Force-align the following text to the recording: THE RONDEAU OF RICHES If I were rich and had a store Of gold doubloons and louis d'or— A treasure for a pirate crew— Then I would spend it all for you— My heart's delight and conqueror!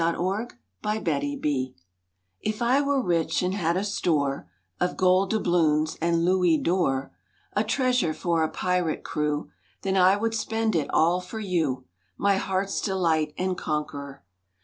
THE 0.01 0.05
RONDEAU 0.17 0.47
OF 0.83 1.05
RICHES 1.05 1.73
If 2.41 2.59
I 2.63 2.81
were 2.81 3.03
rich 3.03 3.43
and 3.43 3.53
had 3.53 3.77
a 3.77 3.83
store 3.83 4.49
Of 4.79 4.97
gold 4.97 5.29
doubloons 5.29 5.95
and 6.01 6.25
louis 6.25 6.57
d'or— 6.57 7.11
A 7.53 7.63
treasure 7.63 8.11
for 8.15 8.41
a 8.41 8.49
pirate 8.49 9.03
crew— 9.03 9.51
Then 9.83 9.95
I 9.97 10.15
would 10.15 10.33
spend 10.33 10.75
it 10.75 10.89
all 10.89 11.21
for 11.21 11.39
you— 11.39 11.85
My 12.17 12.37
heart's 12.37 12.81
delight 12.81 13.35
and 13.37 13.55
conqueror! 13.55 14.23